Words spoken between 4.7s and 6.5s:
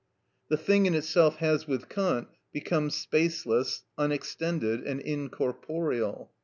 and incorporeal.